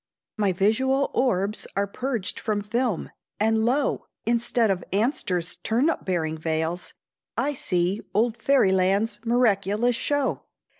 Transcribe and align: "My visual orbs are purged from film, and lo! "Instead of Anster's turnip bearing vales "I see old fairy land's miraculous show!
"My 0.35 0.51
visual 0.51 1.11
orbs 1.13 1.67
are 1.75 1.85
purged 1.85 2.39
from 2.39 2.63
film, 2.63 3.11
and 3.39 3.63
lo! 3.63 4.07
"Instead 4.25 4.71
of 4.71 4.83
Anster's 4.91 5.57
turnip 5.57 6.05
bearing 6.05 6.39
vales 6.39 6.95
"I 7.37 7.53
see 7.53 8.01
old 8.11 8.35
fairy 8.35 8.71
land's 8.71 9.19
miraculous 9.23 9.95
show! 9.95 10.41